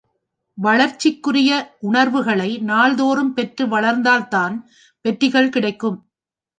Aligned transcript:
வளர்ச்சிக்குரிய 0.57 1.51
உணர்வுகளை 1.79 2.57
நாள் 2.61 2.95
தோறும் 2.95 3.33
பெற்று 3.33 3.67
வளர்ந்தால்தான் 3.67 4.55
வெற்றிகள் 5.05 5.49
கிடைக்கும். 5.49 5.99